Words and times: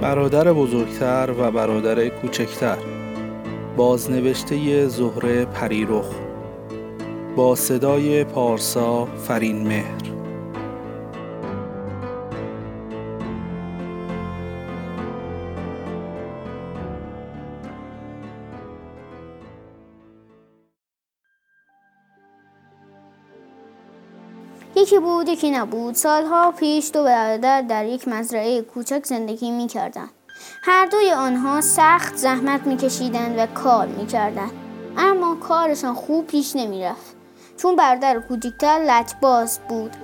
برادر 0.00 0.52
بزرگتر 0.52 1.34
و 1.38 1.50
برادر 1.50 2.08
کوچکتر. 2.08 2.76
بازنوشته 3.76 4.86
زهره 4.86 5.44
پریرخ. 5.44 6.14
با 7.36 7.54
صدای 7.54 8.24
پارسا 8.24 9.04
فرین 9.04 9.66
مهر 9.66 10.07
یکی 24.78 24.98
بود 24.98 25.28
یکی 25.28 25.50
نبود 25.50 25.94
سالها 25.94 26.50
پیش 26.50 26.90
دو 26.92 27.04
برادر 27.04 27.62
در 27.62 27.86
یک 27.86 28.08
مزرعه 28.08 28.62
کوچک 28.62 29.06
زندگی 29.06 29.50
می 29.50 29.66
کردن. 29.66 30.08
هر 30.62 30.86
دوی 30.86 31.10
آنها 31.10 31.60
سخت 31.60 32.16
زحمت 32.16 32.66
می 32.66 32.76
کشیدن 32.76 33.38
و 33.38 33.46
کار 33.46 33.86
می 33.86 34.06
کردن. 34.06 34.50
اما 34.96 35.34
کارشان 35.34 35.94
خوب 35.94 36.26
پیش 36.26 36.56
نمی 36.56 36.84
رفت. 36.84 37.16
چون 37.56 37.76
برادر 37.76 38.20
کوچکتر 38.20 38.78
لجباز 38.88 39.60
بود 39.68 39.96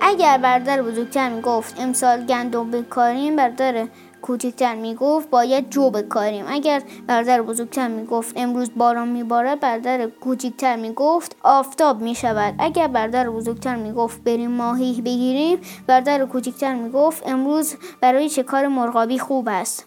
اگر 0.00 0.38
برادر 0.38 0.82
بزرگتر 0.82 1.28
می 1.28 1.40
گفت 1.40 1.80
امسال 1.80 2.26
گندم 2.26 2.70
بکاریم 2.70 3.36
برادر 3.36 3.86
کوچکتر 4.22 4.74
می‌گفت 4.74 5.30
باید 5.30 5.70
جو 5.70 5.90
بکاریم. 5.90 6.44
اگر 6.48 6.82
برادر 7.06 7.42
بزرگتر 7.42 7.88
می‌گفت 7.88 8.32
امروز 8.36 8.70
باران 8.76 9.08
میبارد 9.08 9.60
برادر 9.60 10.06
کوچکتر 10.06 10.76
می‌گفت 10.76 11.36
آفتاب 11.42 12.00
می‌شود. 12.00 12.54
اگر 12.58 12.88
برادر 12.88 13.30
بزرگتر 13.30 13.76
می‌گفت 13.76 14.24
بریم 14.24 14.50
ماهی 14.50 15.00
بگیریم 15.00 15.58
برادر 15.86 16.26
کوچکتر 16.26 16.74
می‌گفت 16.74 17.22
امروز 17.26 17.76
برای 18.00 18.28
شکار 18.28 18.66
مرغابی 18.66 19.18
خوب 19.18 19.48
است. 19.50 19.86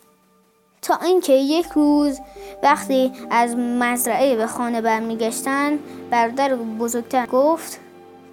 تا 0.81 0.95
اینکه 1.05 1.33
یک 1.33 1.65
روز 1.75 2.19
وقتی 2.63 3.11
از 3.31 3.55
مزرعه 3.55 4.35
به 4.35 4.47
خانه 4.47 4.81
برمیگشتند 4.81 5.79
برادر 6.09 6.55
بزرگتر 6.55 7.25
گفت 7.25 7.79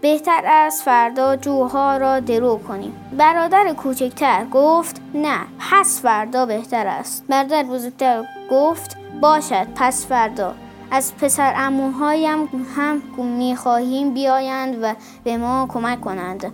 بهتر 0.03 0.43
است 0.45 0.83
فردا 0.83 1.37
جوها 1.37 1.97
را 1.97 2.21
درو 2.21 2.59
کنیم. 2.59 2.93
برادر 3.19 3.73
کوچکتر 3.73 4.45
گفت 4.53 5.01
نه 5.15 5.39
پس 5.59 6.01
فردا 6.01 6.47
بهتر 6.47 6.87
است. 6.87 7.25
برادر 7.29 7.63
بزرگتر 7.63 8.25
گفت 8.51 8.97
باشد 9.21 9.67
پس 9.75 10.07
فردا. 10.07 10.55
از 10.91 11.17
پسر 11.17 11.53
اموهایم 11.57 12.49
هم 12.77 13.03
می‌خواهیم 13.17 14.15
بیایند 14.15 14.79
و 14.83 14.95
به 15.25 15.37
ما 15.37 15.67
کمک 15.73 16.01
کنند. 16.01 16.53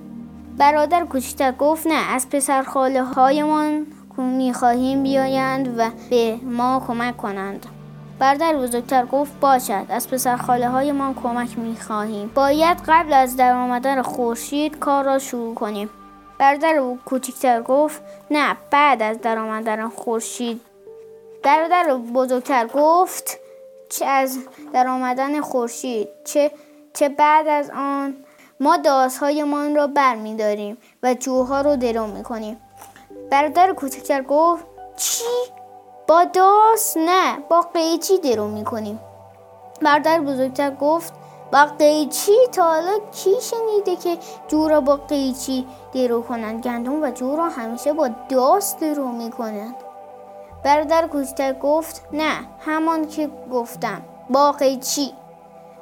برادر 0.59 1.05
کوچکتر 1.05 1.53
گفت 1.53 1.87
نه 1.87 2.15
از 2.15 2.29
پسر 2.29 2.63
خاله 2.63 3.03
هایمان 3.03 3.87
می‌خواهیم 4.19 5.03
بیایند 5.03 5.75
و 5.79 5.91
به 6.11 6.37
ما 6.45 6.85
کمک 6.87 7.17
کنند. 7.17 7.67
برادر 8.19 8.56
بزرگتر 8.56 9.06
گفت 9.06 9.41
باشد. 9.41 9.86
از 9.88 10.08
پسر 10.08 10.36
خاله 10.36 10.69
های 10.69 10.92
ما 10.92 11.14
کمک 11.22 11.58
می 11.58 11.77
خواهیم 11.77 12.30
باید 12.34 12.78
قبل 12.88 13.12
از 13.12 13.36
در 13.36 13.52
آمدن 13.52 14.02
خورشید 14.02 14.78
کار 14.78 15.05
را 15.05 15.19
شروع 15.19 15.55
کنیم. 15.55 15.91
برادر 16.39 16.83
کوچکتر 17.05 17.62
گفت 17.62 18.02
نه 18.30 18.56
بعد 18.70 19.02
از 19.02 19.20
در 19.20 19.39
آمدن 19.39 19.89
خورشید. 19.89 20.61
برادر 21.42 21.95
بزرگتر 22.14 22.67
گفت 22.67 23.39
چه 23.89 24.07
از 24.07 24.39
در 24.73 24.89
آمدن 24.89 25.40
خورشید 25.40 26.08
چه 26.24 26.51
چه 26.95 27.08
بعد 27.08 27.48
از 27.48 27.70
آن 27.70 28.14
ما 28.61 28.77
دازهایمان 28.77 29.74
را 29.74 29.86
بر 29.86 30.17
می 30.17 30.36
داریم 30.36 30.78
و 31.02 31.14
جوها 31.14 31.61
رو 31.61 31.77
درو 31.77 32.07
می 32.07 32.23
کنیم 32.23 32.57
برادر 33.30 33.73
کوچکتر 33.73 34.23
گفت 34.23 34.64
چی؟ 34.96 35.24
با 36.08 36.24
داس 36.24 36.96
نه 36.96 37.39
با 37.48 37.61
قیچی 37.61 38.19
درو 38.19 38.48
می‌کنیم. 38.48 39.01
برادر 39.83 40.20
بزرگتر 40.20 40.70
گفت 40.70 41.13
با 41.52 41.64
قیچی 41.79 42.33
تا 42.52 42.63
حالا 42.63 42.98
کی 43.13 43.30
شنیده 43.41 43.96
که 43.96 44.19
جو 44.48 44.69
را 44.69 44.80
با 44.80 44.96
قیچی 44.96 45.67
درو 45.95 46.23
کنند 46.23 46.63
گندم 46.63 47.02
و 47.02 47.11
جو 47.11 47.36
را 47.36 47.48
همیشه 47.48 47.92
با 47.92 48.08
داس 48.29 48.77
درو 48.77 49.08
می‌کنند 49.08 49.74
برادر 50.64 51.07
کوچکتر 51.07 51.52
گفت 51.52 52.02
نه 52.13 52.48
همان 52.61 53.07
که 53.07 53.30
گفتم 53.52 54.02
با 54.30 54.52
قیچی. 54.52 55.13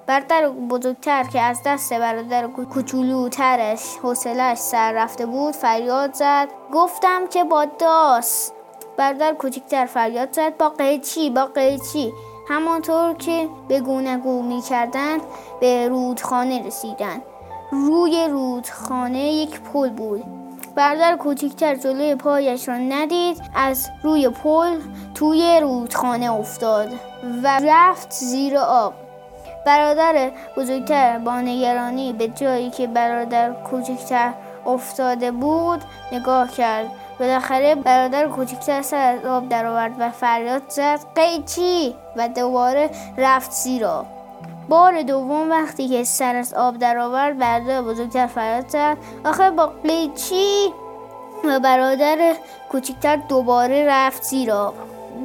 برادر 0.06 0.48
بزرگتر 0.48 1.24
که 1.24 1.40
از 1.40 1.60
دست 1.66 1.92
برادر 1.92 2.46
کوچولوترش 2.46 3.96
حوصلش 4.02 4.58
سر 4.58 4.92
رفته 4.92 5.26
بود 5.26 5.54
فریاد 5.54 6.14
زد 6.14 6.48
گفتم 6.72 7.26
که 7.26 7.44
با 7.44 7.64
داس. 7.64 8.52
برادر 8.96 9.34
کوچکتر 9.34 9.86
فریاد 9.86 10.32
زد 10.32 10.56
با 10.56 10.68
قیچی 10.68 11.30
با 11.30 11.46
قیچی 11.46 12.12
همانطور 12.48 13.14
که 13.14 13.48
به 13.68 13.80
گونه 13.80 14.16
گو 14.16 14.42
می 14.42 14.62
کردند 14.62 15.20
به 15.60 15.88
رودخانه 15.88 16.66
رسیدند. 16.66 17.22
روی 17.70 18.28
رودخانه 18.30 19.32
یک 19.32 19.60
پل 19.60 19.90
بود. 19.90 20.24
برادر 20.74 21.16
کوچکتر 21.16 21.74
جلوی 21.74 22.14
پایش 22.14 22.68
را 22.68 22.76
ندید 22.76 23.42
از 23.54 23.88
روی 24.02 24.28
پل 24.28 24.80
توی 25.14 25.60
رودخانه 25.62 26.32
افتاد 26.32 26.88
و 27.42 27.60
رفت 27.64 28.12
زیر 28.12 28.58
آب. 28.58 28.94
برادر 29.66 30.30
بزرگتر 30.56 31.18
با 31.18 31.40
نگرانی 31.40 32.12
به 32.12 32.28
جایی 32.28 32.70
که 32.70 32.86
برادر 32.86 33.52
کوچکتر 33.52 34.32
افتاده 34.66 35.30
بود 35.30 35.80
نگاه 36.12 36.50
کرد. 36.52 36.90
بالاخره 37.20 37.74
برادر 37.74 38.28
کوچکتر 38.28 38.82
سر 38.82 38.96
از 38.96 39.24
آب 39.24 39.48
درآورد 39.48 39.92
و 39.98 40.10
فریاد 40.10 40.62
زد 40.68 41.00
قیچی 41.14 41.94
و 42.16 42.28
دوباره 42.28 42.90
رفت 43.18 43.50
زیر 43.50 43.86
بار 44.68 45.02
دوم 45.02 45.50
وقتی 45.50 45.88
که 45.88 46.04
سر 46.04 46.36
از 46.36 46.54
آب 46.54 46.78
درآورد 46.78 47.38
برادر 47.38 47.82
بزرگتر 47.82 48.26
فریاد 48.26 48.68
زد 48.68 48.96
آخه 49.24 49.50
با 49.50 49.66
قیچی 49.66 50.72
و 51.44 51.60
برادر 51.60 52.34
کوچکتر 52.68 53.16
دوباره 53.16 53.86
رفت 53.88 54.22
زیر 54.22 54.52
آب. 54.52 54.74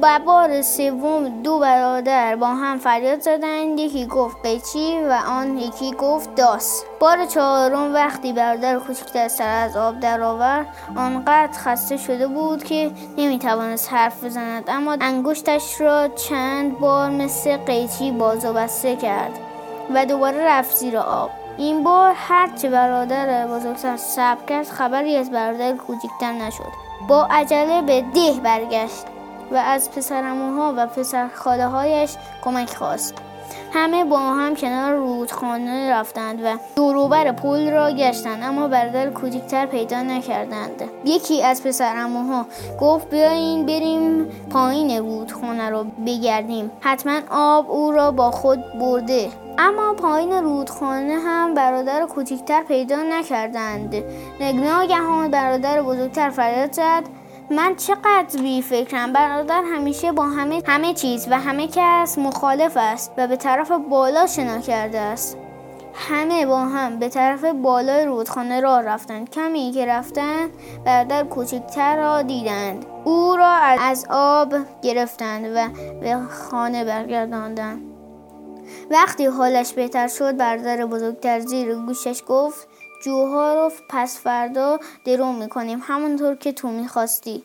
و 0.02 0.20
بار 0.26 0.62
سوم 0.62 1.42
دو 1.42 1.58
برادر 1.58 2.36
با 2.36 2.46
هم 2.46 2.78
فریاد 2.78 3.20
زدند 3.20 3.78
یکی 3.78 4.06
گفت 4.06 4.36
قیچی 4.42 4.98
و 5.04 5.12
آن 5.28 5.58
یکی 5.58 5.92
گفت 5.92 6.34
داس. 6.34 6.84
بار 7.00 7.26
چهارم 7.26 7.94
وقتی 7.94 8.32
برادر 8.32 8.78
کوچکتر 8.78 9.28
سر 9.28 9.64
از 9.64 9.76
آب 9.76 10.00
درآورد 10.00 10.66
آنقدر 10.96 11.52
خسته 11.52 11.96
شده 11.96 12.26
بود 12.26 12.64
که 12.64 12.90
نمی‌توانست 13.16 13.92
حرف 13.92 14.24
بزند 14.24 14.64
اما 14.68 14.96
انگشتش 15.00 15.80
را 15.80 16.08
چند 16.08 16.78
بار 16.78 17.10
مثل 17.10 17.56
قیچی 17.56 18.10
باز 18.10 18.44
و 18.44 18.52
بسته 18.52 18.96
کرد 18.96 19.38
و 19.94 20.06
دوباره 20.06 20.44
رفت 20.44 20.76
زیر 20.76 20.98
آب. 20.98 21.30
این 21.58 21.82
بار 21.82 22.12
هرچه 22.16 22.70
برادر 22.70 23.46
بزرگتر 23.46 23.96
صبر 23.96 24.44
کرد 24.48 24.66
خبری 24.66 25.16
از 25.16 25.30
برادر 25.30 25.72
کوچکتر 25.72 26.32
نشد. 26.32 26.72
با 27.08 27.28
عجله 27.30 27.82
به 27.82 28.04
ده 28.14 28.32
برگشت. 28.44 29.11
و 29.52 29.56
از 29.56 29.90
پسرموها 29.90 30.74
و 30.76 30.86
پسر 30.86 31.28
خاله 31.34 31.66
هایش 31.66 32.16
کمک 32.44 32.74
خواست. 32.74 33.14
همه 33.74 34.04
با 34.04 34.18
هم 34.18 34.54
کنار 34.54 34.94
رودخانه 34.94 35.92
رفتند 35.92 36.44
و 36.44 36.56
دوروبر 36.76 37.32
پل 37.32 37.70
را 37.70 37.90
گشتند 37.90 38.42
اما 38.42 38.68
برادر 38.68 39.10
کوچکتر 39.10 39.66
پیدا 39.66 40.02
نکردند. 40.02 40.82
یکی 41.04 41.42
از 41.42 41.62
پسرموها 41.62 42.46
گفت 42.80 43.10
بیاین 43.10 43.66
بریم 43.66 44.24
پایین 44.50 44.98
رودخانه 44.98 45.70
را 45.70 45.86
بگردیم. 46.06 46.70
حتما 46.80 47.20
آب 47.30 47.70
او 47.70 47.92
را 47.92 48.10
با 48.10 48.30
خود 48.30 48.58
برده. 48.80 49.30
اما 49.58 49.94
پایین 49.94 50.32
رودخانه 50.32 51.14
هم 51.14 51.54
برادر 51.54 52.06
کوچکتر 52.06 52.62
پیدا 52.62 52.96
نکردند. 53.02 53.94
ناگهان 54.40 55.30
برادر 55.30 55.82
بزرگتر 55.82 56.30
فریاد 56.30 56.72
زد 56.72 57.21
من 57.52 57.76
چقدر 57.76 58.42
بی 58.42 58.62
فکرم؟ 58.62 59.12
برادر 59.12 59.62
همیشه 59.74 60.12
با 60.12 60.26
همه 60.26 60.62
همه 60.66 60.94
چیز 60.94 61.26
و 61.30 61.38
همه 61.38 61.68
کس 61.72 62.18
مخالف 62.18 62.72
است 62.76 63.12
و 63.16 63.26
به 63.26 63.36
طرف 63.36 63.70
بالا 63.90 64.26
شنا 64.26 64.58
کرده 64.58 64.98
است. 64.98 65.36
همه 65.94 66.46
با 66.46 66.60
هم 66.60 66.98
به 66.98 67.08
طرف 67.08 67.44
بالای 67.44 68.04
رودخانه 68.04 68.60
راه 68.60 68.82
رفتند 68.82 69.30
کمی 69.30 69.70
که 69.74 69.86
رفتند 69.86 70.50
برادر 70.84 71.24
کوچکتر 71.24 71.96
را 71.96 72.22
دیدند. 72.22 72.86
او 73.04 73.36
را 73.36 73.52
از 73.80 74.06
آب 74.10 74.54
گرفتند 74.82 75.44
و 75.56 75.68
به 76.00 76.16
خانه 76.30 76.84
برگرداندند. 76.84 77.82
وقتی 78.90 79.26
حالش 79.26 79.72
بهتر 79.72 80.08
شد 80.08 80.36
برادر 80.36 80.86
بزرگتر 80.86 81.40
زیر 81.40 81.74
گوشش 81.74 82.22
گفت 82.28 82.68
جوها 83.02 83.54
رو 83.54 83.72
پس 83.88 84.18
فردا 84.20 84.78
درو 85.04 85.32
می‌کنیم. 85.32 85.82
همونطور 85.86 86.34
که 86.34 86.52
تو 86.52 86.68
می‌خواستی. 86.68 87.44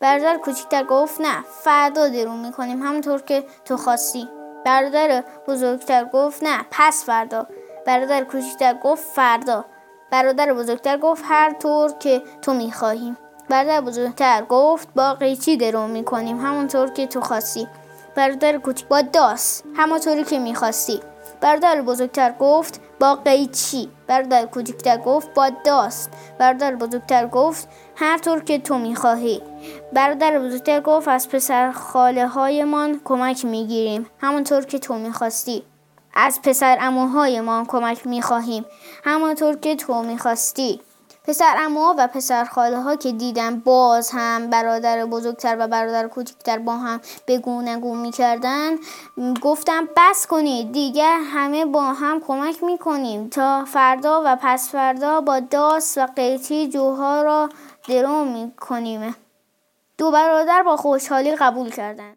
برادر 0.00 0.36
کوچکتر 0.36 0.84
گفت 0.84 1.20
نه 1.20 1.44
فردا 1.62 2.08
درو 2.08 2.32
می‌کنیم. 2.32 2.82
همونطور 2.82 3.20
که 3.20 3.44
تو 3.64 3.76
خواستی. 3.76 4.28
برادر 4.64 5.24
بزرگتر 5.48 6.04
گفت 6.04 6.42
نه 6.42 6.66
پس 6.70 7.04
فردا. 7.04 7.46
برادر 7.86 8.24
کوچکتر 8.24 8.74
گفت 8.74 9.04
فردا. 9.04 9.64
برادر 10.10 10.52
بزرگتر 10.52 10.98
گفت 10.98 11.24
هر 11.26 11.52
طور 11.52 11.92
که 11.92 12.22
تو 12.42 12.54
می‌خواهیم. 12.54 13.16
برادر 13.48 13.80
بزرگتر 13.80 14.42
گفت 14.42 14.88
با 14.94 15.14
قیچی 15.14 15.56
درو 15.56 15.86
می‌کنیم؟ 15.86 16.40
همونطور 16.40 16.90
که 16.90 17.06
تو 17.06 17.20
خواستی. 17.20 17.68
برادر 18.14 18.58
کوچک 18.58 18.88
با 18.88 19.02
داس 19.02 19.62
همونطوری 19.76 20.24
که 20.24 20.38
می‌خواستی. 20.38 21.00
برادر 21.44 21.82
بزرگتر 21.82 22.34
گفت 22.38 22.80
با 23.00 23.14
قیچی 23.14 23.88
برادر 24.06 24.46
کوچکتر 24.46 24.96
گفت 24.96 25.34
با 25.34 25.50
داست. 25.64 26.10
برادر 26.38 26.74
بزرگتر 26.74 27.26
گفت 27.26 27.68
هر 27.96 28.18
طور 28.18 28.40
که 28.44 28.58
تو 28.58 28.78
می‌خواهی. 28.78 29.42
برادر 29.92 30.38
بزرگتر 30.38 30.80
گفت 30.80 31.08
از 31.08 31.28
پسر 31.28 31.70
خاله 31.70 32.26
هایمان 32.26 33.00
کمک 33.04 33.44
می‌گیریم 33.44 34.06
همونطور 34.20 34.64
که 34.64 34.78
تو 34.78 34.94
می‌خواستی. 34.94 35.62
از 36.14 36.40
پسر 36.42 36.78
اموهایمان 36.80 37.64
کمک 37.66 38.06
می‌خواهیم 38.06 38.64
همونطور 39.04 39.56
که 39.56 39.76
تو 39.76 40.02
می‌خواستی. 40.02 40.80
پسر 41.24 41.54
اموها 41.58 41.94
و 41.98 42.06
پسر 42.06 42.44
خاله 42.44 42.80
ها 42.80 42.96
که 42.96 43.12
دیدن 43.12 43.60
باز 43.60 44.10
هم 44.12 44.50
برادر 44.50 45.06
بزرگتر 45.06 45.56
و 45.58 45.66
برادر 45.68 46.08
کوچکتر 46.08 46.58
با 46.58 46.76
هم 46.76 47.00
بگونگو 47.26 47.94
می‌کردن 47.94 48.70
گفتم 49.42 49.88
بس 49.96 50.26
کنید 50.26 50.72
دیگر 50.72 51.18
همه 51.24 51.64
با 51.64 51.82
هم 51.82 52.20
کمک 52.20 52.64
می‌کنیم 52.64 53.28
تا 53.28 53.64
فردا 53.64 54.22
و 54.24 54.36
پس 54.42 54.70
فردا 54.70 55.20
با 55.20 55.40
داس 55.40 55.98
و 55.98 56.06
قیتی 56.06 56.68
جوها 56.68 57.22
را 57.22 57.48
درو 57.88 58.24
می‌کنیم. 58.24 59.16
دو 59.98 60.10
برادر 60.10 60.62
با 60.62 60.76
خوشحالی 60.76 61.36
قبول 61.36 61.70
کردند 61.70 62.16